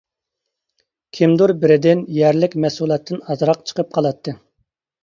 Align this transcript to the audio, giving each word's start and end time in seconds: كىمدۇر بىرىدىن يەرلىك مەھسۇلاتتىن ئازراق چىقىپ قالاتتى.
كىمدۇر 1.17 1.53
بىرىدىن 1.65 2.03
يەرلىك 2.17 2.59
مەھسۇلاتتىن 2.65 3.25
ئازراق 3.31 3.65
چىقىپ 3.71 3.97
قالاتتى. 3.99 4.41